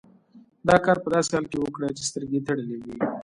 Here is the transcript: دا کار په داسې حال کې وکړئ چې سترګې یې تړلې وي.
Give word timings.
دا 0.67 0.75
کار 0.85 0.97
په 1.03 1.07
داسې 1.15 1.31
حال 1.35 1.45
کې 1.51 1.57
وکړئ 1.59 1.91
چې 1.97 2.03
سترګې 2.09 2.35
یې 2.39 2.45
تړلې 2.47 2.77
وي. 2.83 2.95